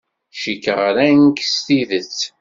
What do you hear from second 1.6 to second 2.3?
tidet.